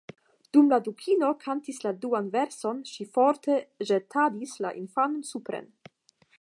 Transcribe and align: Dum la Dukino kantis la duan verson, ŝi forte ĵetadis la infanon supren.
Dum 0.55 0.69
la 0.69 0.77
Dukino 0.87 1.29
kantis 1.43 1.81
la 1.83 1.91
duan 2.05 2.31
verson, 2.37 2.81
ŝi 2.93 3.07
forte 3.19 3.61
ĵetadis 3.91 4.59
la 4.67 4.75
infanon 4.85 5.25
supren. 5.35 5.73